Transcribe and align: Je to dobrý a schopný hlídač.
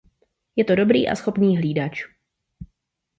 Je 0.55 0.63
to 0.65 0.75
dobrý 0.75 1.05
a 1.07 1.15
schopný 1.15 1.57
hlídač. 1.57 2.03